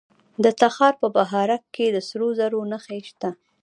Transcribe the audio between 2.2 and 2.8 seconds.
زرو